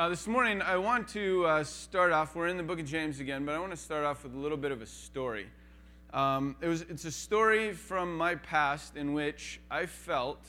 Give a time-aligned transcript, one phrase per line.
[0.00, 2.34] Uh, this morning, I want to uh, start off.
[2.34, 4.38] We're in the book of James again, but I want to start off with a
[4.38, 5.46] little bit of a story.
[6.14, 10.42] Um, it was, it's a story from my past in which I felt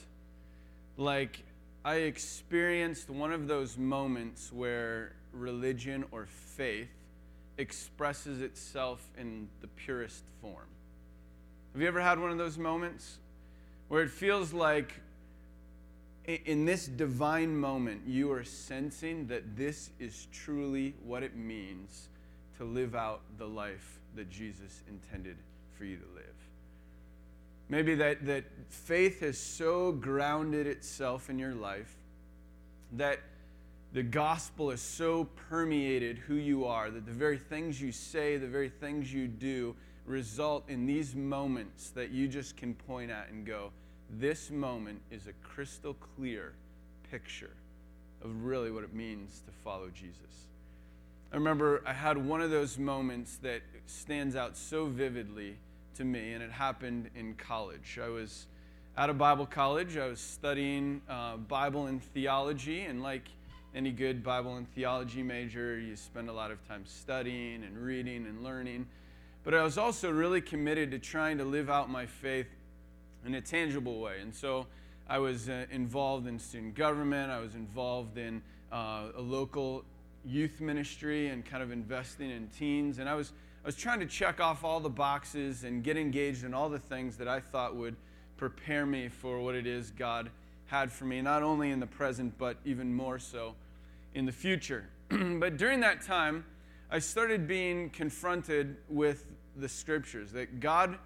[0.95, 1.43] like
[1.83, 6.87] I experienced one of those moments where religion or faith
[7.57, 10.69] expresses itself in the purest form.
[11.73, 13.17] Have you ever had one of those moments
[13.89, 14.93] where it feels like
[16.25, 22.09] in this divine moment, you are sensing that this is truly what it means
[22.57, 25.37] to live out the life that Jesus intended
[25.77, 26.25] for you to live.
[27.69, 31.95] Maybe that, that faith has so grounded itself in your life
[32.93, 33.19] that
[33.93, 38.47] the gospel has so permeated who you are that the very things you say, the
[38.47, 39.75] very things you do,
[40.05, 43.71] result in these moments that you just can point at and go,
[44.19, 46.53] this moment is a crystal clear
[47.09, 47.51] picture
[48.23, 50.47] of really what it means to follow Jesus.
[51.31, 55.55] I remember I had one of those moments that stands out so vividly
[55.95, 57.99] to me, and it happened in college.
[58.03, 58.47] I was
[58.97, 63.29] at a Bible college, I was studying uh, Bible and theology, and like
[63.73, 68.25] any good Bible and theology major, you spend a lot of time studying and reading
[68.27, 68.87] and learning.
[69.43, 72.47] But I was also really committed to trying to live out my faith
[73.25, 74.19] in a tangible way.
[74.21, 74.67] And so
[75.07, 78.41] I was uh, involved in student government, I was involved in
[78.71, 79.83] uh, a local
[80.25, 82.99] youth ministry and kind of investing in teens.
[82.99, 83.33] And I was,
[83.63, 86.79] I was trying to check off all the boxes and get engaged in all the
[86.79, 87.95] things that I thought would
[88.37, 90.29] prepare me for what it is God
[90.67, 93.55] had for me, not only in the present, but even more so
[94.13, 94.85] in the future.
[95.09, 96.45] but during that time,
[96.89, 99.27] I started being confronted with
[99.57, 100.97] the scriptures that God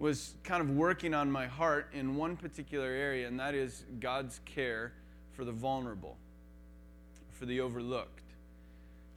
[0.00, 4.40] was kind of working on my heart in one particular area, and that is God's
[4.46, 4.94] care
[5.32, 6.16] for the vulnerable,
[7.32, 8.22] for the overlooked.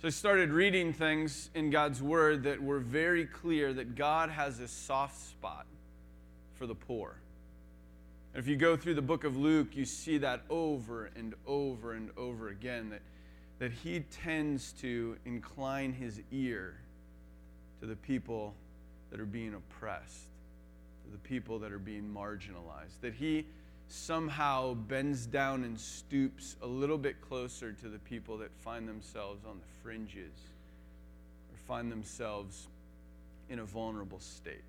[0.02, 4.60] So I started reading things in God's Word that were very clear that God has
[4.60, 5.66] a soft spot
[6.56, 7.16] for the poor.
[8.34, 11.94] And if you go through the book of Luke, you see that over and over
[11.94, 13.02] and over again that,
[13.60, 16.76] that he tends to incline his ear
[17.80, 18.54] to the people
[19.12, 20.33] that are being oppressed
[21.12, 23.00] the people that are being marginalized.
[23.02, 23.46] That he
[23.88, 29.46] somehow bends down and stoops a little bit closer to the people that find themselves
[29.46, 30.34] on the fringes
[31.52, 32.68] or find themselves
[33.50, 34.64] in a vulnerable state.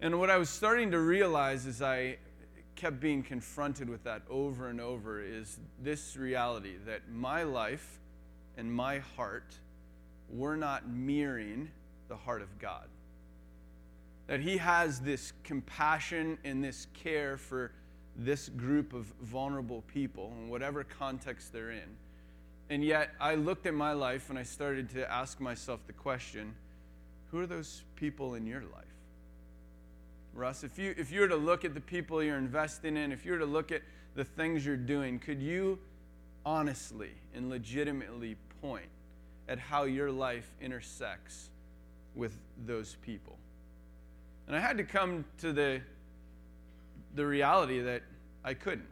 [0.00, 2.18] And what I was starting to realize as I
[2.76, 7.98] kept being confronted with that over and over is this reality that my life
[8.56, 9.56] and my heart
[10.28, 11.70] were not mirroring
[12.08, 12.84] the heart of God
[14.26, 17.72] that he has this compassion and this care for
[18.16, 21.96] this group of vulnerable people in whatever context they're in.
[22.70, 26.54] And yet, I looked at my life and I started to ask myself the question
[27.30, 28.84] who are those people in your life?
[30.34, 33.26] Russ, if you, if you were to look at the people you're investing in, if
[33.26, 33.82] you were to look at
[34.14, 35.78] the things you're doing, could you
[36.46, 38.86] honestly and legitimately point
[39.48, 41.50] at how your life intersects
[42.14, 43.36] with those people?
[44.46, 45.80] And I had to come to the,
[47.14, 48.02] the reality that
[48.44, 48.88] I couldn't.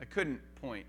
[0.00, 0.86] I couldn't point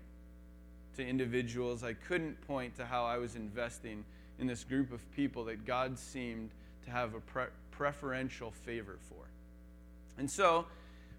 [0.96, 1.82] to individuals.
[1.82, 4.04] I couldn't point to how I was investing
[4.38, 6.50] in this group of people that God seemed
[6.84, 9.28] to have a pre- preferential favor for.
[10.18, 10.66] And so,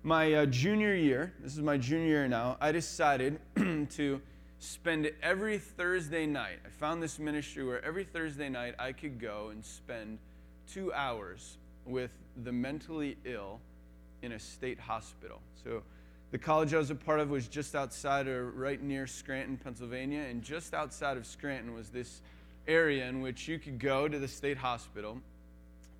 [0.03, 3.39] my uh, junior year, this is my junior year now, I decided
[3.91, 4.21] to
[4.59, 6.59] spend every Thursday night.
[6.65, 10.19] I found this ministry where every Thursday night I could go and spend
[10.71, 12.11] two hours with
[12.43, 13.59] the mentally ill
[14.21, 15.39] in a state hospital.
[15.63, 15.83] So
[16.31, 20.21] the college I was a part of was just outside or right near Scranton, Pennsylvania,
[20.21, 22.21] and just outside of Scranton was this
[22.67, 25.19] area in which you could go to the state hospital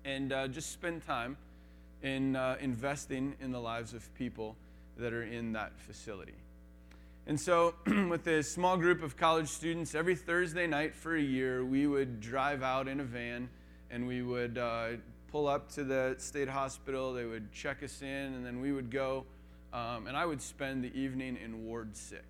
[0.04, 1.36] and uh, just spend time
[2.02, 4.54] in uh, investing in the lives of people
[4.98, 6.34] that are in that facility.
[7.26, 7.74] And so,
[8.08, 12.20] with a small group of college students, every Thursday night for a year, we would
[12.20, 13.48] drive out in a van
[13.90, 14.88] and we would uh,
[15.30, 17.12] pull up to the state hospital.
[17.12, 19.24] They would check us in, and then we would go.
[19.72, 22.22] Um, and I would spend the evening in Ward 6.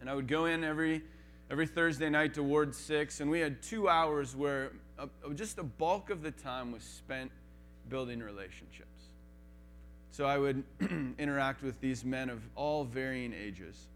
[0.00, 1.02] And I would go in every,
[1.50, 5.62] every Thursday night to Ward 6, and we had two hours where a, just a
[5.62, 7.30] bulk of the time was spent
[7.88, 8.88] building relationships.
[10.10, 10.64] So I would
[11.18, 13.86] interact with these men of all varying ages.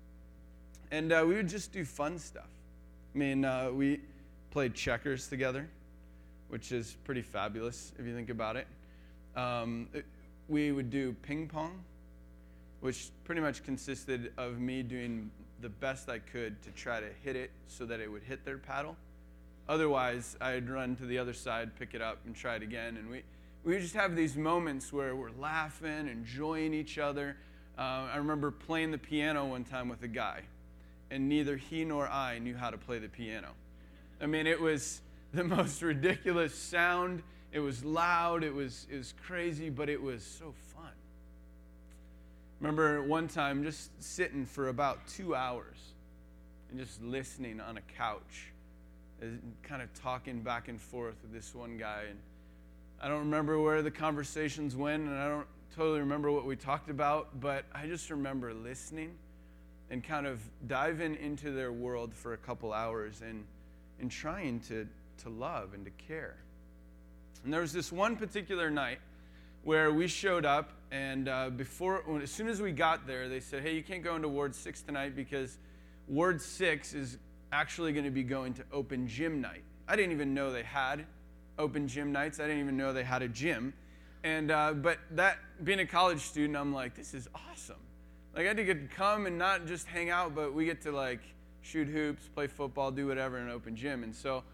[0.91, 2.51] And uh, we would just do fun stuff.
[3.15, 4.01] I mean, uh, we
[4.51, 5.69] played checkers together
[6.53, 8.67] which is pretty fabulous if you think about it.
[9.37, 9.89] Um,
[10.51, 11.83] we would do ping pong,
[12.81, 15.31] which pretty much consisted of me doing
[15.63, 18.59] the best I could to try to hit it so that it would hit their
[18.59, 18.97] paddle.
[19.67, 22.99] Otherwise, I'd run to the other side, pick it up, and try it again.
[22.99, 23.23] And we,
[23.65, 27.39] we just have these moments where we're laughing, enjoying each other.
[27.79, 30.43] Uh, I remember playing the piano one time with a guy,
[31.11, 33.53] and neither he nor I knew how to play the piano.
[34.21, 35.01] I mean, it was
[35.35, 37.23] the most ridiculous sound.
[37.53, 38.45] It was loud.
[38.45, 40.91] It was, it was crazy, but it was so fun.
[42.61, 45.79] Remember one time just sitting for about two hours
[46.71, 48.53] and just listening on a couch,
[49.21, 52.03] and kind of talking back and forth with this one guy.
[52.09, 52.19] And
[53.01, 56.91] I don't remember where the conversations went, and I don't totally remember what we talked
[56.91, 59.15] about, but I just remember listening
[59.91, 63.45] and kind of diving into their world for a couple hours and,
[64.01, 64.87] and trying to,
[65.19, 66.37] to love and to care.
[67.45, 68.99] And there was this one particular night
[69.65, 73.63] where we showed up, and uh, before, as soon as we got there, they said,
[73.63, 75.59] "Hey, you can't go into Ward Six tonight because
[76.09, 77.19] Ward Six is
[77.53, 81.07] actually going to be going to open gym night." I didn't even know they had
[81.59, 82.41] open gym nights.
[82.41, 83.73] I didn't even know they had a gym.
[84.25, 87.77] And uh, but that being a college student, I'm like, this is awesome.
[88.35, 91.21] Like I get to come and not just hang out, but we get to like
[91.61, 94.03] shoot hoops, play football, do whatever in an open gym.
[94.03, 94.45] And so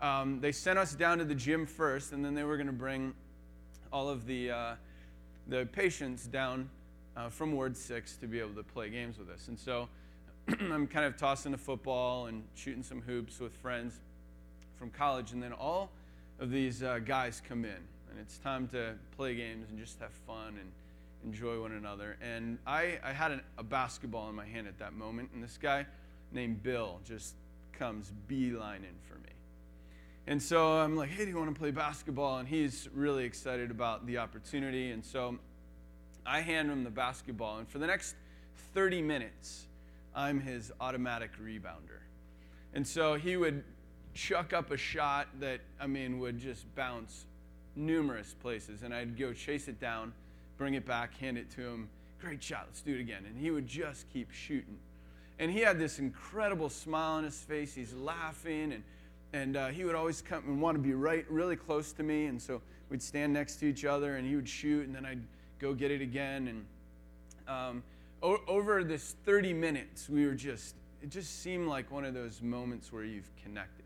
[0.00, 2.72] um, they sent us down to the gym first, and then they were going to
[2.72, 3.14] bring
[3.92, 4.74] all of the, uh,
[5.48, 6.68] the patients down
[7.16, 9.48] uh, from Ward 6 to be able to play games with us.
[9.48, 9.88] And so
[10.60, 13.94] I'm kind of tossing a football and shooting some hoops with friends
[14.78, 15.32] from college.
[15.32, 15.90] And then all
[16.38, 20.12] of these uh, guys come in, and it's time to play games and just have
[20.26, 20.70] fun and
[21.24, 22.16] enjoy one another.
[22.22, 25.58] And I, I had an, a basketball in my hand at that moment, and this
[25.60, 25.86] guy
[26.32, 27.34] named Bill just
[27.72, 29.37] comes beelining for me.
[30.28, 32.36] And so I'm like, hey, do you want to play basketball?
[32.36, 34.90] And he's really excited about the opportunity.
[34.90, 35.38] And so
[36.26, 37.56] I hand him the basketball.
[37.56, 38.14] And for the next
[38.74, 39.68] 30 minutes,
[40.14, 42.02] I'm his automatic rebounder.
[42.74, 43.64] And so he would
[44.12, 47.24] chuck up a shot that, I mean, would just bounce
[47.74, 48.82] numerous places.
[48.82, 50.12] And I'd go chase it down,
[50.58, 51.88] bring it back, hand it to him.
[52.20, 53.24] Great shot, let's do it again.
[53.26, 54.76] And he would just keep shooting.
[55.38, 57.74] And he had this incredible smile on his face.
[57.74, 58.82] He's laughing and
[59.32, 62.26] and uh, he would always come and want to be right really close to me
[62.26, 65.22] and so we'd stand next to each other and he would shoot and then i'd
[65.58, 66.66] go get it again and
[67.48, 67.82] um,
[68.22, 72.42] o- over this 30 minutes we were just it just seemed like one of those
[72.42, 73.84] moments where you've connected.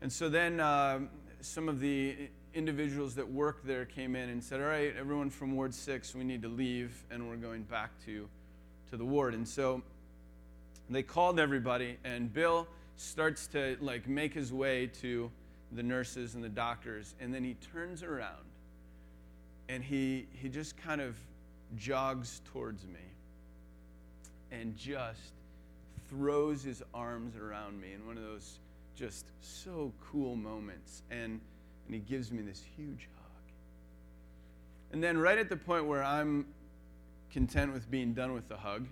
[0.00, 1.00] And so then uh,
[1.40, 2.16] some of the
[2.54, 6.24] individuals that worked there came in and said all right everyone from ward 6 we
[6.24, 8.28] need to leave and we're going back to
[8.90, 9.34] to the ward.
[9.34, 9.82] And so
[10.88, 12.66] they called everybody and bill
[12.96, 15.30] starts to like make his way to
[15.72, 18.44] the nurses and the doctors and then he turns around
[19.68, 21.16] and he he just kind of
[21.76, 23.00] jogs towards me
[24.52, 25.32] and just
[26.08, 28.58] throws his arms around me in one of those
[28.94, 31.40] just so cool moments and
[31.86, 33.42] and he gives me this huge hug.
[34.92, 36.46] And then right at the point where i'm
[37.30, 38.86] content with being done with the hug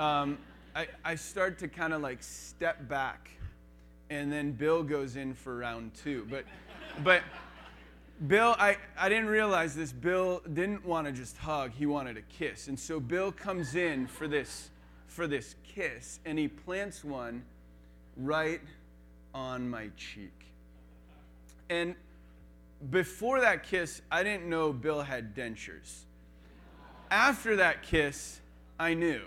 [0.00, 0.38] um,
[0.74, 3.30] I, I start to kind of like step back,
[4.08, 6.26] and then Bill goes in for round two.
[6.30, 6.44] But,
[7.02, 7.22] but
[8.26, 9.92] Bill, I, I didn't realize this.
[9.92, 12.68] Bill didn't want to just hug, he wanted a kiss.
[12.68, 14.70] And so Bill comes in for this,
[15.06, 17.42] for this kiss, and he plants one
[18.16, 18.60] right
[19.34, 20.32] on my cheek.
[21.68, 21.94] And
[22.90, 26.04] before that kiss, I didn't know Bill had dentures.
[27.10, 28.40] After that kiss,
[28.78, 29.22] I knew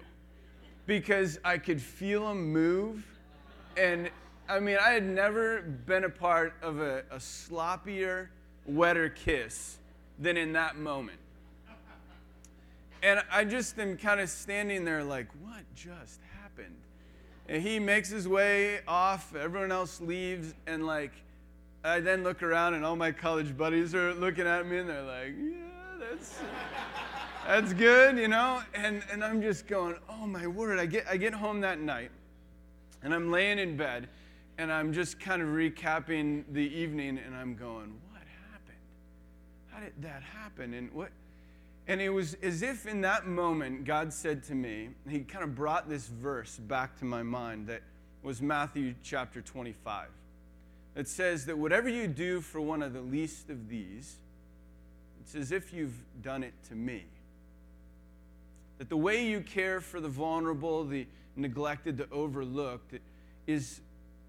[0.86, 3.06] because I could feel him move.
[3.78, 4.10] And
[4.50, 8.28] I mean, I had never been a part of a, a sloppier,
[8.66, 9.78] wetter kiss
[10.20, 11.20] than in that moment.
[13.02, 16.75] And I just am kind of standing there like, what just happened?
[17.50, 21.12] And he makes his way off, everyone else leaves, and like,
[21.84, 25.04] I then look around and all my college buddies are looking at me and they're
[25.04, 26.40] like, yeah, that's
[27.48, 28.62] that's good, you know?
[28.74, 30.80] And, and I'm just going, oh my word.
[30.80, 32.12] I get, I get home that night
[33.02, 34.08] and I'm laying in bed
[34.58, 38.22] and I'm just kind of recapping the evening and I'm going, what
[38.52, 38.78] happened?
[39.70, 40.74] How did that happen?
[40.74, 41.10] And what?
[41.88, 45.54] And it was as if in that moment God said to me, He kind of
[45.54, 47.82] brought this verse back to my mind that
[48.22, 50.08] was Matthew chapter 25.
[50.96, 54.18] It says that whatever you do for one of the least of these,
[55.22, 57.04] it's as if you've done it to me.
[58.77, 62.96] That the way you care for the vulnerable, the neglected, the overlooked,
[63.48, 63.82] is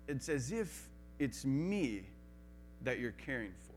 [0.06, 2.02] it's as if it's me
[2.82, 3.74] that you're caring for.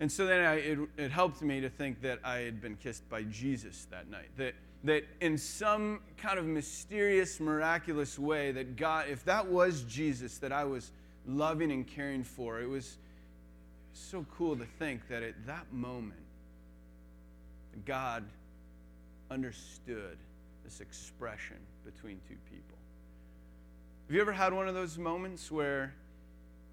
[0.00, 3.08] And so then I, it, it helped me to think that I had been kissed
[3.08, 4.28] by Jesus that night.
[4.36, 10.38] That that in some kind of mysterious, miraculous way, that God, if that was Jesus
[10.38, 10.92] that I was
[11.26, 12.98] loving and caring for, it was
[13.94, 16.20] so cool to think that at that moment,
[17.86, 18.24] God
[19.34, 20.16] understood
[20.64, 22.78] this expression between two people.
[24.06, 25.94] Have you ever had one of those moments where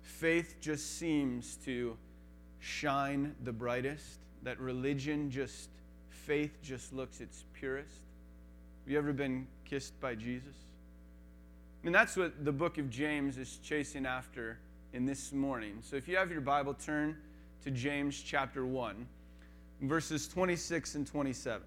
[0.02, 1.98] faith just seems to
[2.60, 4.20] shine the brightest?
[4.44, 5.70] That religion just,
[6.10, 8.02] faith just looks its purest?
[8.84, 10.56] Have you ever been kissed by Jesus?
[11.82, 14.60] I mean, that's what the book of James is chasing after
[14.94, 15.80] in this morning.
[15.82, 17.18] So if you have your Bible, turn
[17.64, 19.08] to James chapter 1,
[19.82, 21.62] verses 26 and 27.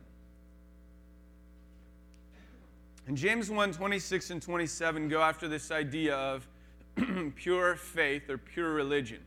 [3.07, 6.49] And James 1 26 and 27 go after this idea of
[7.37, 9.21] pure faith or pure religion.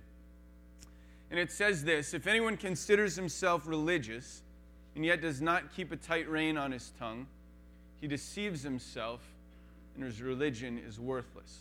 [1.30, 4.42] And it says this If anyone considers himself religious
[4.96, 7.28] and yet does not keep a tight rein on his tongue,
[8.02, 9.22] he deceives himself
[9.96, 11.60] and his religion is worthless.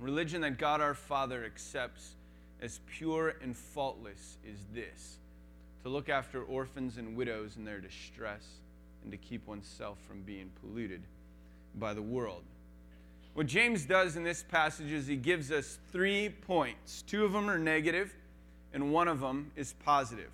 [0.00, 2.16] Religion that God our Father accepts
[2.60, 5.18] as pure and faultless is this
[5.84, 8.44] to look after orphans and widows in their distress
[9.02, 11.02] and to keep oneself from being polluted
[11.74, 12.42] by the world.
[13.34, 17.02] What James does in this passage is he gives us three points.
[17.02, 18.14] Two of them are negative,
[18.74, 20.30] and one of them is positive.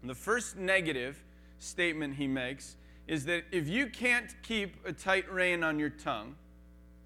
[0.00, 1.22] And the first negative
[1.58, 6.34] statement he makes is that if you can't keep a tight rein on your tongue,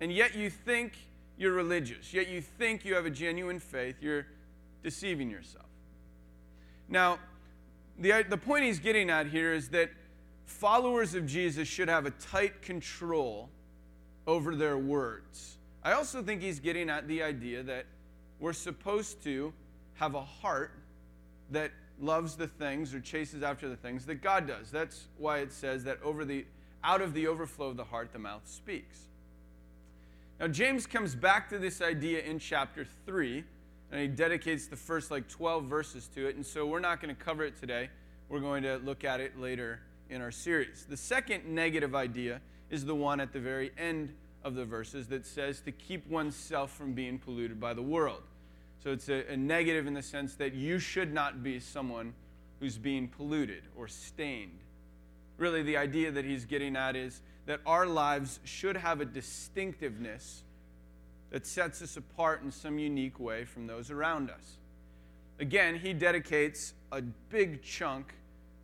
[0.01, 0.93] and yet you think
[1.37, 4.27] you're religious, yet you think you have a genuine faith, you're
[4.83, 5.65] deceiving yourself.
[6.89, 7.19] Now,
[7.99, 9.91] the, the point he's getting at here is that
[10.47, 13.49] followers of Jesus should have a tight control
[14.27, 15.59] over their words.
[15.83, 17.87] I also think he's getting at the idea that
[18.41, 19.53] we're supposed to
[19.95, 20.73] have a heart
[21.51, 21.71] that
[22.01, 24.71] loves the things or chases after the things that God does.
[24.71, 26.47] That's why it says that over the
[26.83, 28.99] out of the overflow of the heart the mouth speaks.
[30.41, 33.45] Now James comes back to this idea in chapter 3
[33.93, 37.15] and he dedicates the first like 12 verses to it and so we're not going
[37.15, 37.89] to cover it today.
[38.29, 39.81] We're going to look at it later
[40.11, 40.87] in our series.
[40.89, 45.27] The second negative idea is the one at the very end of the verses that
[45.27, 48.23] says to keep oneself from being polluted by the world.
[48.83, 52.13] So it's a, a, negative in the sense that you should not be someone
[52.61, 54.59] who's being polluted or stained.
[55.39, 60.43] Really, the idea that he's getting at is that our lives should have a distinctiveness
[61.31, 64.59] that sets us apart in some unique way from those around us.
[65.41, 68.15] Again, he dedicates a big chunk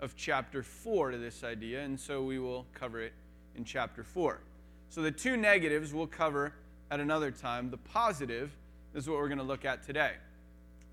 [0.01, 3.13] of chapter 4 to this idea, and so we will cover it
[3.55, 4.41] in chapter 4.
[4.89, 6.53] So the two negatives we'll cover
[6.91, 7.71] at another time.
[7.71, 8.51] The positive
[8.95, 10.13] is what we're going to look at today.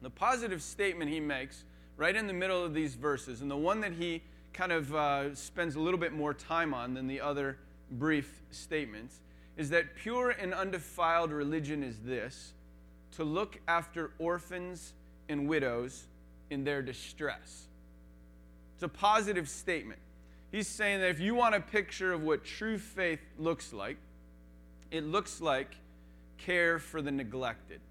[0.02, 1.64] The positive statement he makes
[1.96, 4.22] right in the middle of these verses, and the one that he
[4.54, 7.58] kind of uh, spends a little bit more time on than the other
[7.92, 9.20] brief statements,
[9.56, 12.54] is that pure and undefiled religion is this
[13.14, 14.94] to look after orphans
[15.30, 16.06] and widows
[16.52, 17.68] in their distress.
[18.78, 20.00] It's a positive statement.
[20.52, 23.98] He's saying that if you want a picture of what true faith looks like,
[24.92, 25.76] it looks like
[26.38, 27.82] care for the neglected.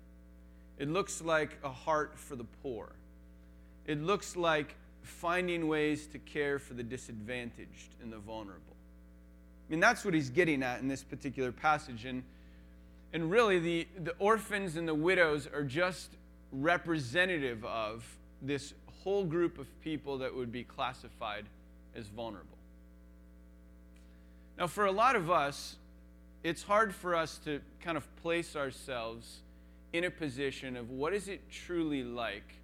[0.79, 2.93] It looks like a heart for the poor.
[3.85, 8.77] It looks like finding ways to care for the disadvantaged and the vulnerable.
[9.69, 12.05] I mean, that's what he's getting at in this particular passage.
[12.05, 12.23] And,
[13.13, 16.11] and really, the, the orphans and the widows are just
[16.53, 18.05] representative of
[18.41, 18.73] this
[19.07, 21.45] whole group of people that would be classified
[21.95, 22.59] as vulnerable.
[24.59, 25.77] Now, for a lot of us,
[26.43, 29.43] it's hard for us to kind of place ourselves
[29.93, 32.55] in a position of what is it truly like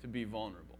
[0.00, 0.78] to be vulnerable.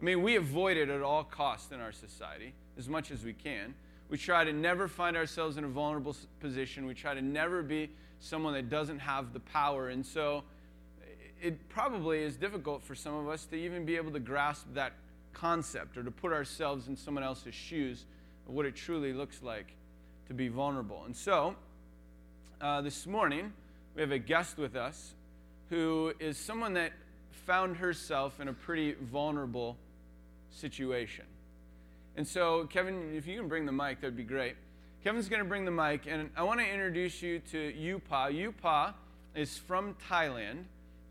[0.00, 3.34] I mean, we avoid it at all costs in our society as much as we
[3.34, 3.74] can.
[4.08, 6.86] We try to never find ourselves in a vulnerable position.
[6.86, 7.90] We try to never be
[8.20, 9.90] someone that doesn't have the power.
[9.90, 10.44] And so,
[11.40, 14.92] it probably is difficult for some of us to even be able to grasp that
[15.32, 18.04] concept or to put ourselves in someone else's shoes
[18.48, 19.72] of what it truly looks like
[20.28, 21.02] to be vulnerable.
[21.04, 21.54] And so,
[22.60, 23.52] uh, this morning,
[23.94, 25.14] we have a guest with us
[25.68, 26.92] who is someone that
[27.46, 29.76] found herself in a pretty vulnerable
[30.50, 31.24] situation.
[32.16, 34.56] And so, Kevin, if you can bring the mic, that'd be great.
[35.04, 38.32] Kevin's going to bring the mic, and I want to introduce you to Yupa.
[38.32, 38.94] Yupa
[39.34, 40.64] is from Thailand.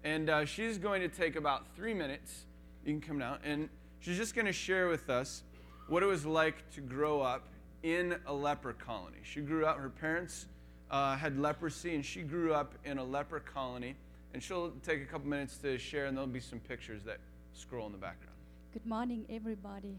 [0.06, 2.46] And uh, she's going to take about three minutes.
[2.86, 3.40] You can come now.
[3.44, 3.68] And
[4.00, 5.42] she's just going to share with us
[5.88, 7.48] what it was like to grow up
[7.82, 9.18] in a leper colony.
[9.24, 10.46] She grew up, her parents
[10.92, 13.96] uh, had leprosy, and she grew up in a leper colony.
[14.36, 17.18] And she'll take a couple minutes to share, and there'll be some pictures that
[17.54, 18.36] scroll in the background.
[18.74, 19.98] Good morning, everybody.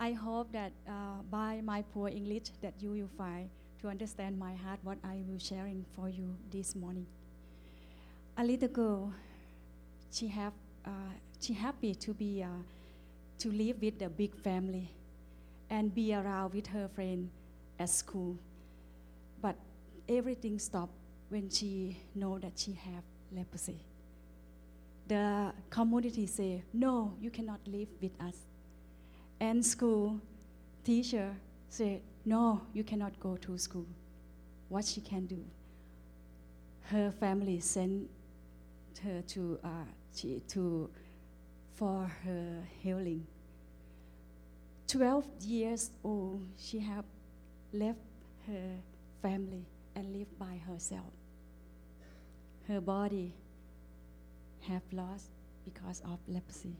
[0.00, 3.48] I hope that uh, by my poor English that you will find
[3.80, 7.06] to understand my heart what I will sharing for you this morning.
[8.36, 9.12] A little girl,
[10.10, 10.52] she have
[10.84, 10.90] uh,
[11.40, 12.48] she happy to be uh,
[13.38, 14.90] to live with a big family
[15.70, 17.30] and be around with her friend
[17.78, 18.36] at school.
[19.40, 19.54] But
[20.08, 20.94] everything stopped
[21.28, 23.78] when she know that she have leprosy.
[25.06, 28.36] The community say, no, you cannot live with us.
[29.38, 30.18] And school
[30.82, 31.36] teacher
[31.68, 33.86] said, no, you cannot go to school.
[34.68, 35.44] What she can do?
[36.90, 38.08] Her family sent
[38.98, 39.68] her to, uh,
[40.14, 40.90] she, to
[41.74, 43.26] for her healing.
[44.86, 47.04] 12 years old, she have
[47.72, 47.98] left
[48.46, 48.76] her
[49.22, 51.12] family and lived by herself.
[52.68, 53.34] Her body
[54.68, 55.30] have lost
[55.64, 56.76] because of leprosy.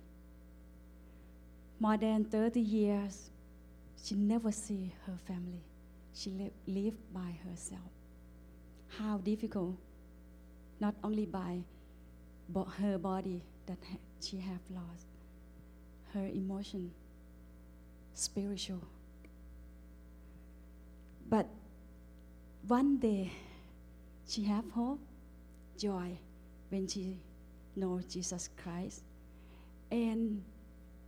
[1.81, 3.31] More than 30 years,
[4.03, 5.65] she never see her family.
[6.15, 7.91] She lived by herself.
[8.99, 9.77] How difficult,
[10.79, 11.65] not only by
[12.49, 13.79] but her body that
[14.21, 15.07] she have lost,
[16.13, 16.91] her emotion,
[18.15, 18.83] spiritual.
[21.29, 21.47] But
[22.67, 23.33] one day,
[24.29, 25.01] she have hope,
[25.79, 26.19] joy
[26.71, 27.17] when she
[27.77, 29.03] know Jesus Christ,
[29.91, 30.43] and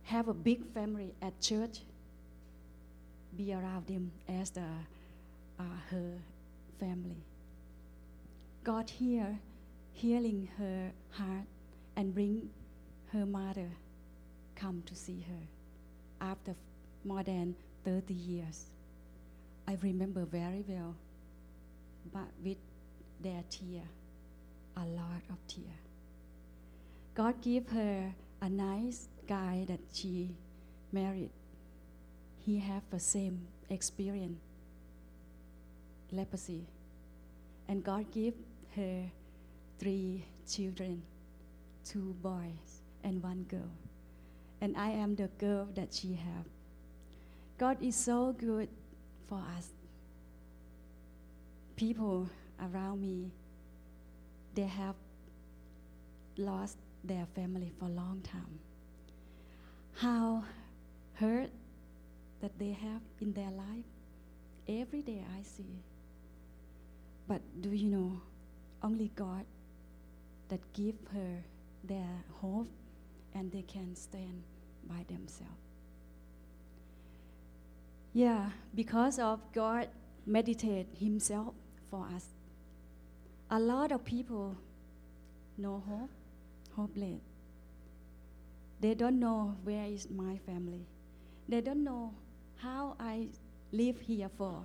[0.03, 1.79] have a big family at church.
[3.35, 4.65] Be around them as the
[5.59, 6.13] uh, her
[6.79, 7.23] family.
[8.63, 9.39] God here
[9.97, 11.47] healing her heart
[11.95, 12.47] and bring
[13.11, 13.67] her mother
[14.53, 15.47] come to see her
[16.21, 16.53] after
[17.03, 18.67] more than 30 years.
[19.67, 20.95] I remember very well,
[22.13, 22.57] but with
[23.21, 23.81] their tear,
[24.75, 25.73] a lot of tear.
[27.15, 30.29] God gave her a nice guy that she
[30.91, 31.31] married.
[32.45, 34.37] He have the same experience,
[36.11, 36.67] leprosy,
[37.67, 38.35] and God gave
[38.75, 39.09] her
[39.79, 41.03] three children,
[41.85, 43.71] two boys and one girl.
[44.61, 46.45] And I am the girl that she have.
[47.57, 48.69] God is so good
[49.27, 49.69] for us.
[51.75, 53.31] People around me,
[54.55, 54.95] they have
[56.37, 58.59] lost their family for a long time.
[59.93, 60.43] How
[61.13, 61.49] hurt
[62.41, 63.85] that they have in their life,
[64.67, 65.81] every day I see.
[67.27, 68.21] But do you know,
[68.83, 69.45] only God
[70.49, 71.43] that give her
[71.83, 72.69] their hope
[73.33, 74.43] and they can stand
[74.87, 75.53] by themselves.
[78.13, 79.89] Yeah, because of God
[80.25, 81.53] meditate himself
[81.89, 82.25] for us.
[83.49, 84.57] A lot of people
[85.57, 86.11] no hope,
[86.75, 87.21] hopeless.
[88.79, 90.85] They don't know where is my family.
[91.49, 92.13] They don't know
[92.57, 93.29] how I
[93.71, 94.63] live here for.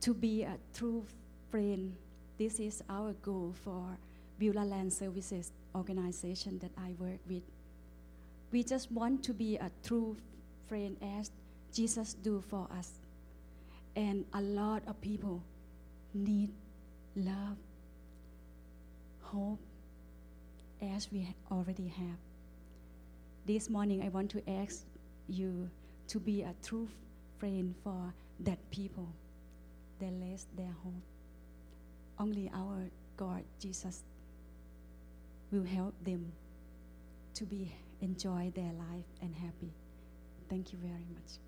[0.00, 1.04] To be a true
[1.50, 1.94] friend
[2.38, 3.96] this is our goal for
[4.38, 7.42] Beulah Land Services organization that I work with.
[8.52, 10.16] We just want to be a true
[10.68, 11.30] friend as
[11.72, 12.90] Jesus do for us.
[13.94, 15.42] And a lot of people
[16.12, 16.50] need
[17.16, 17.56] love,
[19.22, 19.60] hope,
[20.94, 22.18] as we already have.
[23.46, 24.84] This morning, I want to ask
[25.26, 25.70] you
[26.08, 26.88] to be a true
[27.38, 29.08] friend for that people
[30.00, 31.15] that lost their hope
[32.18, 34.02] only our God, Jesus,
[35.50, 36.32] will help them
[37.34, 39.72] to be enjoy their life and happy.
[40.48, 41.38] Thank you very much.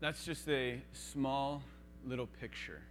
[0.00, 1.62] That's just a small
[2.06, 2.82] little picture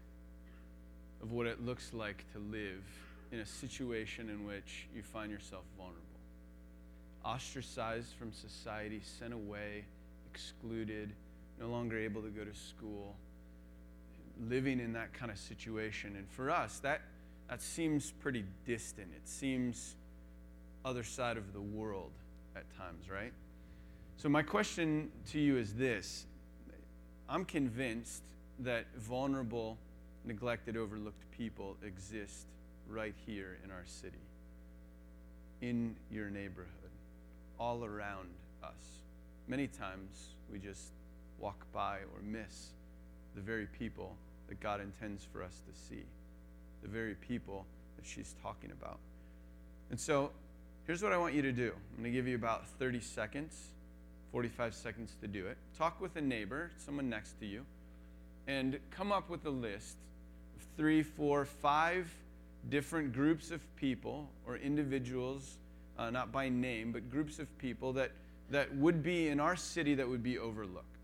[1.21, 2.83] of what it looks like to live
[3.31, 6.12] in a situation in which you find yourself vulnerable
[7.25, 9.85] ostracized from society, sent away,
[10.29, 11.11] excluded,
[11.59, 13.15] no longer able to go to school,
[14.47, 16.15] living in that kind of situation.
[16.17, 17.01] And for us, that,
[17.49, 19.09] that seems pretty distant.
[19.15, 19.95] It seems
[20.83, 22.11] other side of the world
[22.55, 23.31] at times, right?
[24.17, 26.25] So, my question to you is this
[27.29, 28.23] I'm convinced
[28.59, 29.77] that vulnerable,
[30.25, 32.47] neglected, overlooked people exist
[32.87, 34.21] right here in our city,
[35.61, 36.82] in your neighborhood
[37.63, 38.27] all around
[38.61, 38.99] us.
[39.47, 40.91] Many times we just
[41.39, 42.71] walk by or miss
[43.35, 44.17] the very people
[44.49, 46.03] that God intends for us to see,
[46.81, 48.99] the very people that she's talking about.
[49.91, 50.31] And so
[50.85, 53.57] here's what I want you to do I'm going to give you about 30 seconds,
[54.33, 55.57] 45 seconds to do it.
[55.77, 57.65] Talk with a neighbor, someone next to you,
[58.45, 59.95] and come up with a list
[60.57, 62.13] of three, four, five
[62.69, 65.59] different groups of people or individuals,
[65.97, 68.11] uh, not by name, but groups of people that,
[68.49, 70.97] that would be in our city that would be overlooked,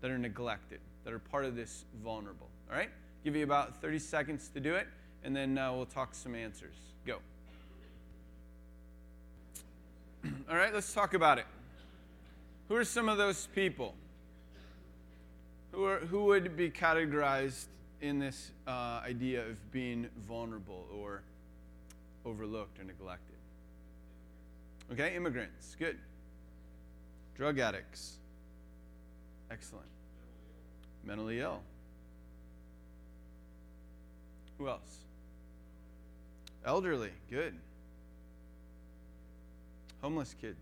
[0.00, 2.48] that are neglected, that are part of this vulnerable.
[2.70, 2.90] All right?
[3.24, 4.86] Give you about 30 seconds to do it,
[5.24, 6.74] and then uh, we'll talk some answers.
[7.06, 7.18] Go.
[10.48, 11.46] All right, let's talk about it.
[12.68, 13.94] Who are some of those people?
[15.72, 17.66] Who, are, who would be categorized
[18.00, 21.22] in this uh, idea of being vulnerable or
[22.24, 23.39] overlooked or neglected?
[24.92, 25.98] Okay, immigrants, good.
[27.36, 28.16] Drug addicts,
[29.50, 29.86] excellent.
[31.04, 31.60] Mentally ill.
[34.58, 34.98] Who else?
[36.64, 37.54] Elderly, good.
[40.02, 40.58] Homeless kids.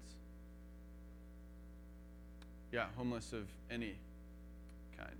[2.70, 3.94] Yeah, homeless of any
[4.96, 5.16] kind.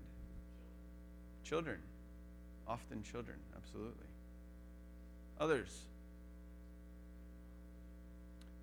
[1.43, 1.79] Children.
[2.67, 4.05] Often children, absolutely.
[5.39, 5.88] Others.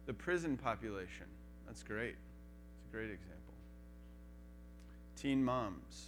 [0.06, 1.26] The prison population.
[1.66, 2.14] That's great.
[2.14, 3.54] It's a great example.
[5.16, 6.06] Teen moms.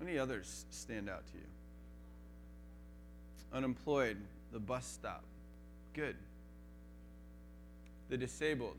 [0.00, 1.44] Any others stand out to you?
[3.52, 4.16] Unemployed,
[4.52, 5.22] the bus stop.
[5.92, 6.16] Good.
[8.08, 8.76] The disabled.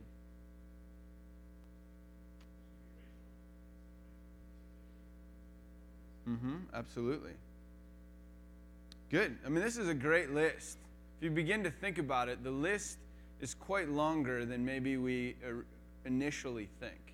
[6.28, 7.34] Mm-hmm, absolutely.
[9.12, 9.38] Good.
[9.45, 10.78] I mean, this is a great list.
[11.19, 12.97] If you begin to think about it, the list
[13.43, 15.36] is quite longer than maybe we
[16.06, 17.13] initially think.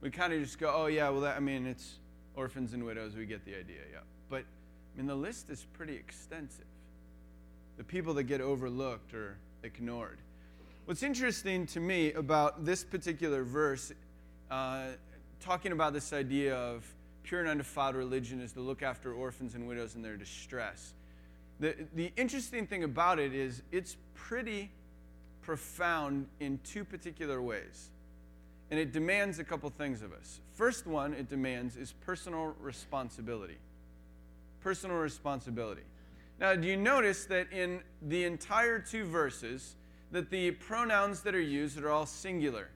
[0.00, 1.98] We kind of just go, oh, yeah, well, that, I mean, it's
[2.36, 3.16] orphans and widows.
[3.16, 3.98] We get the idea, yeah.
[4.30, 4.44] But,
[4.94, 6.64] I mean, the list is pretty extensive.
[7.76, 10.18] The people that get overlooked or ignored.
[10.84, 13.92] What's interesting to me about this particular verse,
[14.48, 14.90] uh,
[15.40, 16.86] talking about this idea of
[17.24, 20.94] pure and undefiled religion is to look after orphans and widows in their distress.
[21.58, 24.70] The, the interesting thing about it is it's pretty
[25.42, 27.90] profound in two particular ways.
[28.70, 30.40] And it demands a couple things of us.
[30.54, 33.58] First one it demands is personal responsibility.
[34.60, 35.82] Personal responsibility.
[36.40, 39.76] Now, do you notice that in the entire two verses,
[40.10, 42.68] that the pronouns that are used are all singular?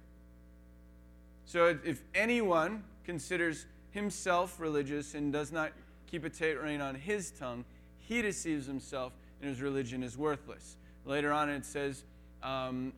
[1.46, 5.72] So if anyone considers himself religious and does not
[6.06, 7.64] keep a tight rein on his tongue,
[7.98, 10.76] he deceives himself and his religion is worthless.
[11.04, 12.04] Later on, it says
[12.42, 12.92] um,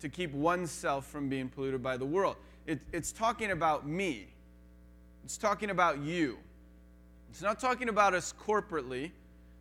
[0.00, 2.36] to keep oneself from being polluted by the world.
[2.66, 4.26] It, it's talking about me,
[5.24, 6.38] it's talking about you.
[7.30, 9.10] It's not talking about us corporately,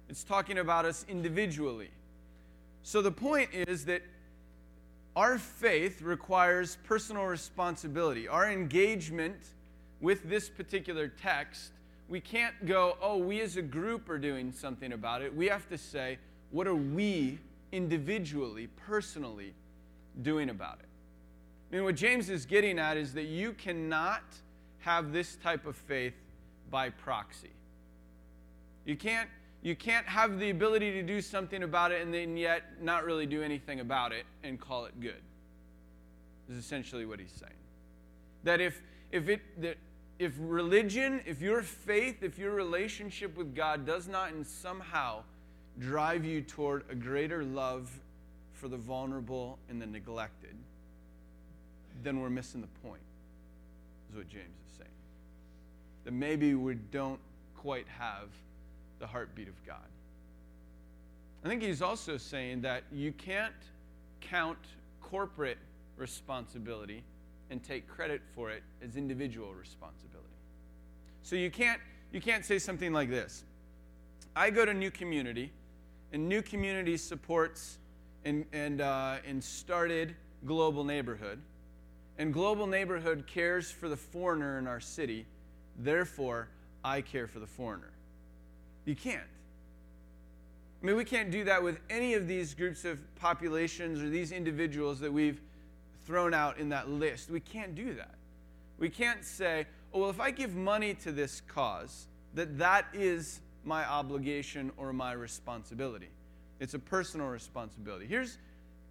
[0.07, 1.89] it's talking about us individually.
[2.83, 4.03] So the point is that
[5.15, 8.27] our faith requires personal responsibility.
[8.27, 9.37] Our engagement
[10.01, 11.71] with this particular text,
[12.09, 15.35] we can't go, oh, we as a group are doing something about it.
[15.35, 16.17] We have to say,
[16.51, 17.39] what are we
[17.73, 19.53] individually, personally
[20.21, 20.85] doing about it?
[21.75, 24.21] Mean, what James is getting at is that you cannot
[24.79, 26.13] have this type of faith
[26.69, 27.49] by proxy.
[28.85, 29.27] You can't,
[29.63, 33.25] you can't have the ability to do something about it and then yet not really
[33.25, 35.21] do anything about it and call it good.
[36.47, 37.53] Is essentially what he's saying.
[38.43, 38.81] That if
[39.11, 39.77] if it that
[40.19, 45.23] if religion, if your faith, if your relationship with God does not in somehow
[45.79, 47.91] drive you toward a greater love
[48.53, 50.55] for the vulnerable and the neglected,
[52.03, 53.01] then we're missing the point,
[54.09, 54.89] is what James is saying.
[56.05, 57.19] That maybe we don't
[57.57, 58.29] quite have
[58.99, 59.77] the heartbeat of God.
[61.43, 63.53] I think he's also saying that you can't
[64.21, 64.57] count
[65.01, 65.57] corporate
[65.97, 67.03] responsibility
[67.49, 70.29] and take credit for it as individual responsibility.
[71.21, 71.79] So you can't
[72.11, 73.43] you can't say something like this.
[74.35, 75.51] I go to New Community,
[76.13, 77.79] and New Community supports
[78.23, 81.41] and and uh, and started Global Neighborhood,
[82.17, 85.25] and Global Neighborhood cares for the foreigner in our city.
[85.77, 86.47] Therefore,
[86.83, 87.91] I care for the foreigner.
[88.85, 89.21] You can't.
[90.81, 94.31] I mean, we can't do that with any of these groups of populations or these
[94.33, 95.41] individuals that we've
[96.05, 97.29] thrown out in that list.
[97.29, 98.15] We can't do that.
[98.77, 103.39] We can't say, oh, well, if I give money to this cause, that that is
[103.65, 106.09] my obligation or my responsibility.
[106.59, 108.05] It's a personal responsibility.
[108.05, 108.37] Here's,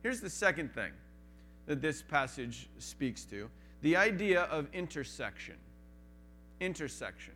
[0.02, 0.92] here's the second thing
[1.66, 3.48] that this passage speaks to
[3.82, 5.56] the idea of intersection.
[6.60, 7.34] Intersection.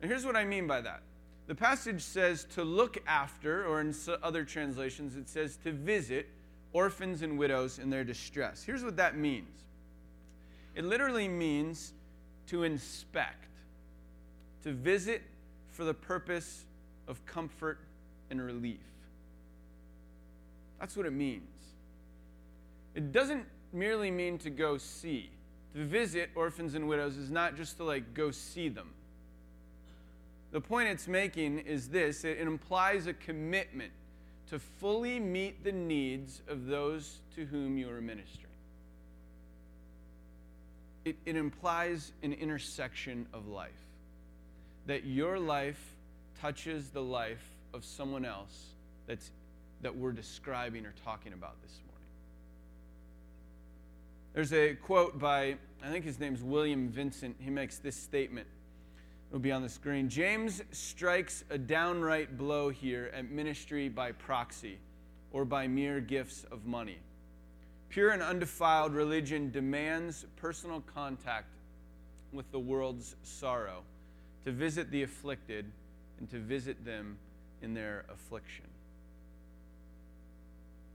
[0.00, 1.02] And here's what I mean by that.
[1.46, 6.28] The passage says to look after, or in other translations, it says to visit
[6.72, 8.62] orphans and widows in their distress.
[8.62, 9.48] Here's what that means
[10.74, 11.92] it literally means
[12.46, 13.48] to inspect,
[14.62, 15.22] to visit
[15.72, 16.66] for the purpose
[17.08, 17.78] of comfort
[18.30, 18.80] and relief.
[20.78, 21.48] That's what it means.
[22.94, 25.30] It doesn't merely mean to go see.
[25.74, 28.90] To visit orphans and widows is not just to like go see them.
[30.50, 33.92] The point it's making is this it implies a commitment
[34.50, 38.52] to fully meet the needs of those to whom you are ministering.
[41.06, 43.81] It, it implies an intersection of life.
[44.86, 45.80] That your life
[46.40, 48.74] touches the life of someone else
[49.06, 49.30] that's,
[49.82, 52.08] that we're describing or talking about this morning.
[54.34, 57.36] There's a quote by, I think his name's William Vincent.
[57.38, 58.46] He makes this statement.
[59.30, 60.08] It'll be on the screen.
[60.08, 64.78] James strikes a downright blow here at ministry by proxy
[65.32, 66.98] or by mere gifts of money.
[67.88, 71.54] Pure and undefiled religion demands personal contact
[72.32, 73.82] with the world's sorrow,
[74.44, 75.66] to visit the afflicted
[76.18, 77.18] and to visit them
[77.62, 78.66] in their affliction.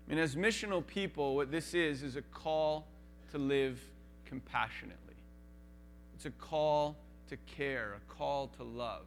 [0.07, 2.87] I mean, as missional people, what this is, is a call
[3.31, 3.79] to live
[4.25, 5.15] compassionately.
[6.15, 6.95] It's a call
[7.29, 9.05] to care, a call to love.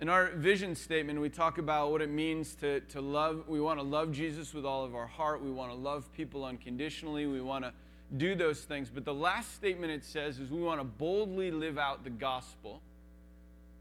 [0.00, 3.44] In our vision statement, we talk about what it means to, to love.
[3.48, 5.42] We want to love Jesus with all of our heart.
[5.42, 7.26] We want to love people unconditionally.
[7.26, 7.72] We want to
[8.16, 8.90] do those things.
[8.92, 12.80] But the last statement it says is we want to boldly live out the gospel.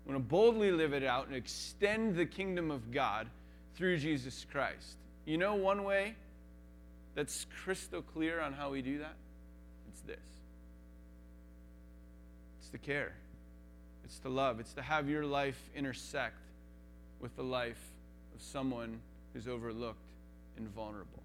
[0.06, 3.28] We want to boldly live it out and extend the kingdom of God
[3.76, 4.98] through Jesus Christ.
[5.26, 6.15] You know one way
[7.15, 9.15] that's crystal clear on how we do that?
[9.89, 10.18] It's this
[12.60, 13.13] it's to care,
[14.04, 16.36] it's to love, it's to have your life intersect
[17.20, 17.82] with the life
[18.36, 19.00] of someone
[19.34, 20.10] who's overlooked
[20.58, 21.19] and vulnerable.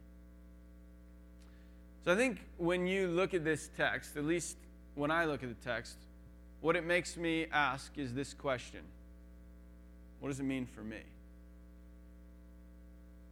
[2.04, 4.58] So I think when you look at this text, at least
[4.94, 5.96] when I look at the text,
[6.60, 8.80] what it makes me ask is this question
[10.20, 11.00] What does it mean for me?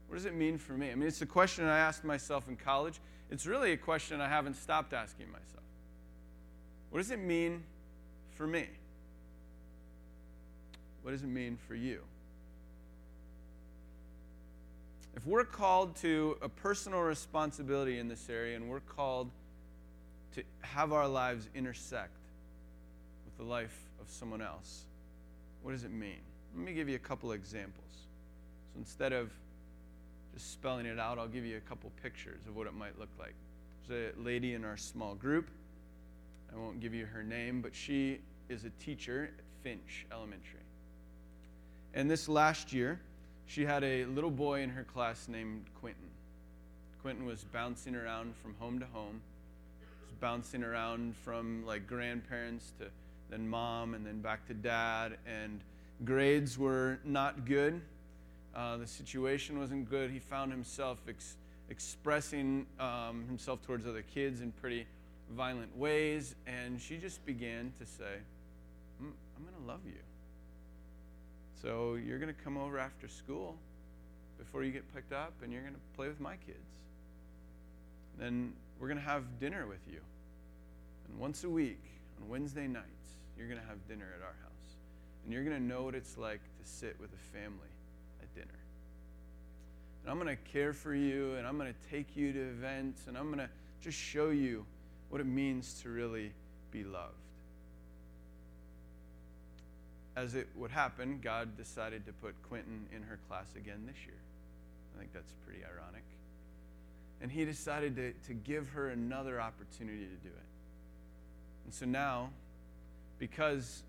[0.08, 0.90] What does it mean for me?
[0.90, 3.00] I mean, it's a question I asked myself in college.
[3.30, 5.64] It's really a question I haven't stopped asking myself.
[6.90, 7.64] What does it mean
[8.34, 8.66] for me?
[11.00, 12.02] What does it mean for you?
[15.14, 19.30] If we're called to a personal responsibility in this area and we're called
[20.34, 22.16] to have our lives intersect
[23.26, 24.84] with the life of someone else,
[25.62, 26.20] what does it mean?
[26.56, 27.90] Let me give you a couple examples.
[28.72, 29.30] So instead of
[30.32, 33.10] just spelling it out, I'll give you a couple pictures of what it might look
[33.18, 33.34] like.
[33.86, 35.48] There's a lady in our small group.
[36.52, 40.60] I won't give you her name, but she is a teacher at Finch Elementary.
[41.94, 43.00] And this last year,
[43.46, 46.10] she had a little boy in her class named Quentin.
[47.02, 49.20] Quentin was bouncing around from home to home,
[49.80, 52.86] was bouncing around from like grandparents to
[53.32, 55.60] then mom and then back to dad, and
[56.04, 57.80] grades were not good.
[58.54, 60.10] Uh, the situation wasn't good.
[60.10, 61.36] He found himself ex-
[61.70, 64.86] expressing um, himself towards other kids in pretty
[65.30, 68.18] violent ways, and she just began to say,
[69.00, 70.11] I'm, mm, I'm going to love you.
[71.62, 73.56] So you're going to come over after school
[74.36, 76.58] before you get picked up, and you're going to play with my kids.
[78.18, 80.00] Then we're going to have dinner with you.
[81.08, 81.80] And once a week,
[82.20, 84.76] on Wednesday nights, you're going to have dinner at our house.
[85.22, 87.70] And you're going to know what it's like to sit with a family
[88.20, 88.58] at dinner.
[90.02, 93.06] And I'm going to care for you, and I'm going to take you to events,
[93.06, 94.66] and I'm going to just show you
[95.10, 96.32] what it means to really
[96.72, 97.14] be loved.
[100.14, 104.20] As it would happen, God decided to put Quentin in her class again this year.
[104.94, 106.04] I think that's pretty ironic.
[107.22, 110.46] And he decided to, to give her another opportunity to do it.
[111.64, 112.30] And so now,
[113.18, 113.84] because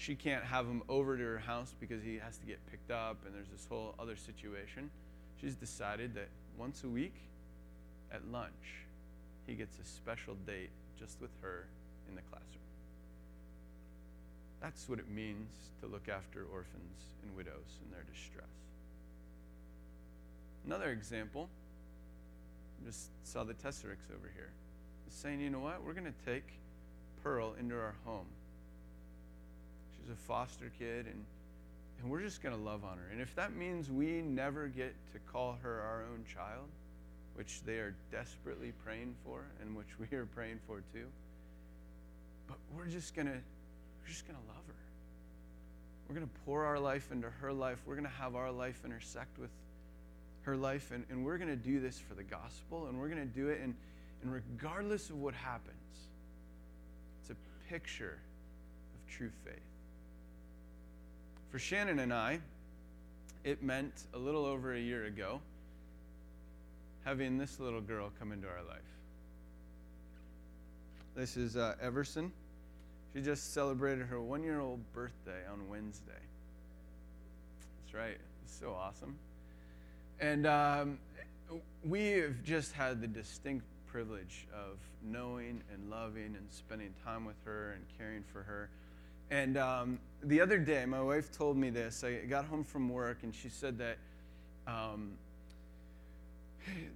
[0.00, 3.18] she can't have him over to her house because he has to get picked up
[3.26, 4.90] and there's this whole other situation.
[5.38, 7.14] She's decided that once a week
[8.10, 8.86] at lunch,
[9.46, 11.66] he gets a special date just with her
[12.08, 12.69] in the classroom.
[14.60, 15.48] That's what it means
[15.80, 18.44] to look after orphans and widows in their distress.
[20.66, 21.48] Another example,
[22.84, 24.50] just saw the Tessericks over here,
[25.08, 26.44] is saying, you know what, we're going to take
[27.22, 28.26] Pearl into our home
[30.00, 31.24] She's a foster kid, and,
[32.00, 33.08] and we're just going to love on her.
[33.12, 36.68] And if that means we never get to call her our own child,
[37.34, 41.06] which they are desperately praying for, and which we are praying for too,
[42.46, 43.38] but we're just going to
[44.10, 44.74] we're just going to love her.
[46.08, 47.78] We're going to pour our life into her life.
[47.86, 49.50] We're going to have our life intersect with
[50.42, 53.20] her life, and, and we're going to do this for the gospel, and we're going
[53.20, 53.72] to do it, and,
[54.24, 55.76] and regardless of what happens,
[57.20, 57.36] it's a
[57.70, 58.18] picture
[58.94, 59.54] of true faith.
[61.50, 62.40] for Shannon and I,
[63.44, 65.40] it meant a little over a year ago
[67.04, 68.80] having this little girl come into our life.
[71.14, 72.32] This is uh, Everson.
[73.14, 76.12] She just celebrated her one year old birthday on Wednesday.
[77.82, 78.18] That's right.
[78.44, 79.16] It's so awesome.
[80.20, 80.98] And um,
[81.84, 87.36] we have just had the distinct privilege of knowing and loving and spending time with
[87.44, 88.70] her and caring for her.
[89.30, 92.04] And um, the other day, my wife told me this.
[92.04, 93.96] I got home from work and she said that
[94.66, 95.12] um,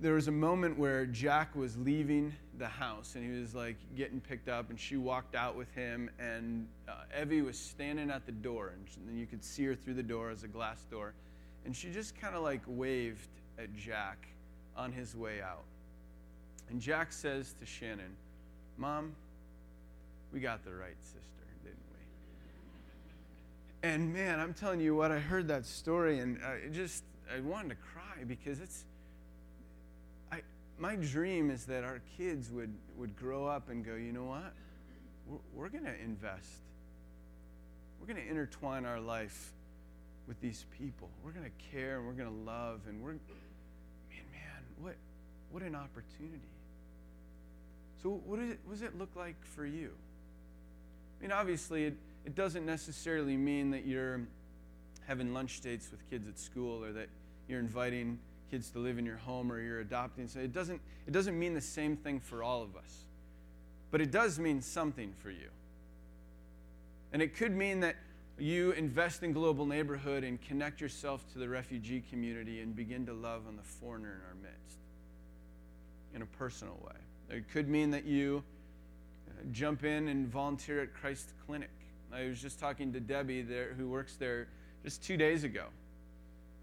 [0.00, 4.20] there was a moment where Jack was leaving the house and he was like getting
[4.20, 6.10] picked up, and she walked out with him.
[6.18, 8.72] And uh, Evie was standing at the door,
[9.08, 11.14] and you could see her through the door as a glass door.
[11.64, 14.26] And she just kind of like waved at Jack
[14.76, 15.64] on his way out.
[16.70, 18.16] And Jack says to Shannon,
[18.76, 19.14] Mom,
[20.32, 21.20] we got the right sister,
[21.62, 23.88] didn't we?
[23.88, 27.70] And man, I'm telling you what, I heard that story and I just, I wanted
[27.70, 28.84] to cry because it's,
[30.78, 34.52] my dream is that our kids would, would grow up and go, you know what?
[35.26, 36.62] We're, we're going to invest.
[38.00, 39.52] We're going to intertwine our life
[40.26, 41.08] with these people.
[41.24, 43.20] We're going to care and we're going to love and we're, man,
[44.32, 44.96] man, what,
[45.50, 46.40] what an opportunity.
[48.02, 49.90] So, what, it, what does it look like for you?
[51.18, 54.20] I mean, obviously, it, it doesn't necessarily mean that you're
[55.06, 57.08] having lunch dates with kids at school or that
[57.48, 58.18] you're inviting
[58.50, 60.28] kids to live in your home or you're adopting.
[60.28, 63.04] So it doesn't, it doesn't mean the same thing for all of us.
[63.90, 65.48] But it does mean something for you.
[67.12, 67.96] And it could mean that
[68.38, 73.12] you invest in global neighborhood and connect yourself to the refugee community and begin to
[73.12, 74.78] love on the foreigner in our midst
[76.14, 77.36] in a personal way.
[77.36, 78.42] It could mean that you
[79.28, 81.70] uh, jump in and volunteer at Christ Clinic.
[82.12, 84.48] I was just talking to Debbie there, who works there
[84.84, 85.66] just two days ago.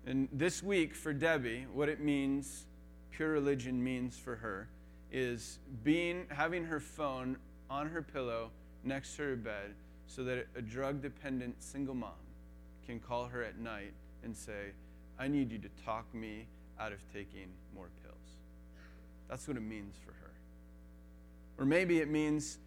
[0.05, 2.65] And this week for Debbie, what it means,
[3.11, 4.67] pure religion means for her,
[5.11, 7.37] is being having her phone
[7.69, 8.49] on her pillow
[8.83, 9.75] next to her bed
[10.07, 12.11] so that a drug dependent single mom
[12.85, 14.71] can call her at night and say,
[15.19, 16.47] I need you to talk me
[16.79, 18.17] out of taking more pills.
[19.29, 20.31] That's what it means for her.
[21.57, 22.57] Or maybe it means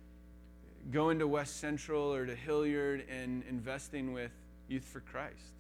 [0.93, 4.31] going to West Central or to Hillyard and investing with
[4.69, 5.53] Youth for Christ.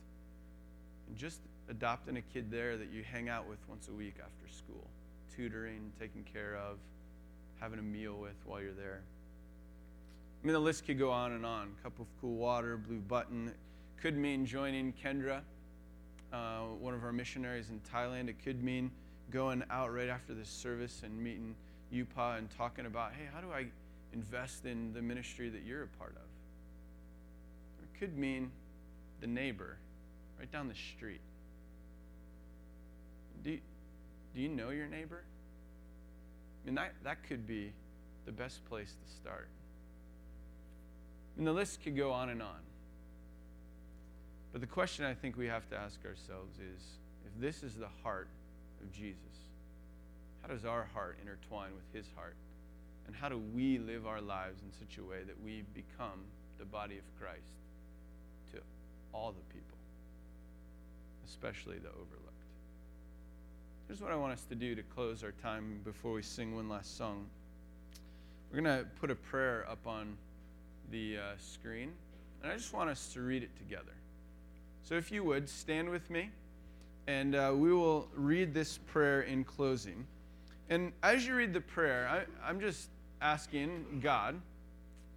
[1.08, 4.52] And just adopting a kid there that you hang out with once a week after
[4.52, 4.88] school,
[5.34, 6.78] tutoring, taking care of,
[7.60, 9.02] having a meal with while you're there.
[10.42, 11.74] I mean, the list could go on and on.
[11.82, 13.48] Cup of cool water, blue button.
[13.48, 13.56] It
[14.02, 15.40] could mean joining Kendra,
[16.32, 18.28] uh, one of our missionaries in Thailand.
[18.28, 18.90] It could mean
[19.30, 21.54] going out right after this service and meeting
[21.90, 23.66] UPA and talking about, hey, how do I
[24.12, 26.22] invest in the ministry that you're a part of?
[27.82, 28.50] It could mean
[29.20, 29.78] the neighbor
[30.38, 31.20] right down the street.
[33.44, 33.60] Do you,
[34.34, 35.22] do you know your neighbor?
[36.62, 37.72] I mean, that, that could be
[38.24, 39.48] the best place to start.
[41.36, 42.60] And the list could go on and on.
[44.52, 46.82] But the question I think we have to ask ourselves is
[47.26, 48.28] if this is the heart
[48.80, 49.18] of Jesus,
[50.40, 52.36] how does our heart intertwine with his heart?
[53.06, 56.24] And how do we live our lives in such a way that we become
[56.58, 57.58] the body of Christ
[58.52, 58.60] to
[59.12, 59.76] all the people,
[61.26, 62.43] especially the overlooked?
[63.86, 66.70] Here's what I want us to do to close our time before we sing one
[66.70, 67.26] last song.
[68.50, 70.16] We're going to put a prayer up on
[70.90, 71.92] the uh, screen,
[72.42, 73.92] and I just want us to read it together.
[74.84, 76.30] So if you would, stand with me,
[77.08, 80.06] and uh, we will read this prayer in closing.
[80.70, 82.88] And as you read the prayer, I, I'm just
[83.20, 84.40] asking God,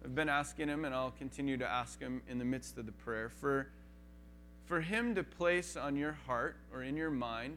[0.04, 2.92] I've been asking Him, and I'll continue to ask Him in the midst of the
[2.92, 3.68] prayer, for,
[4.66, 7.56] for Him to place on your heart or in your mind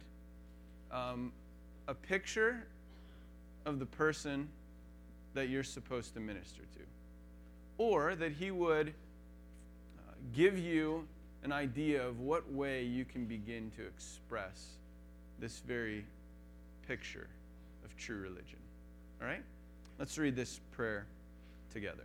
[0.92, 1.32] um,
[1.88, 2.66] a picture
[3.66, 4.48] of the person
[5.34, 6.80] that you're supposed to minister to.
[7.78, 11.08] Or that He would uh, give you
[11.44, 14.78] an idea of what way you can begin to express
[15.40, 16.06] this very
[16.88, 17.28] picture
[17.84, 18.60] of true religion.
[19.22, 19.44] All right?
[19.98, 21.06] Let's read this prayer
[21.74, 22.04] together.